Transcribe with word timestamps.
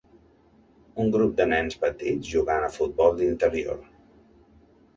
Un 1.03 1.11
grup 1.15 1.35
de 1.41 1.47
nens 1.51 1.77
petits 1.85 2.31
jugant 2.33 2.67
A 2.69 2.73
futbol 2.81 3.17
d'interior 3.21 3.81